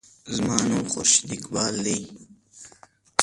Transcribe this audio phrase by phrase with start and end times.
[0.35, 1.97] زما نوم خورشید اقبال دے.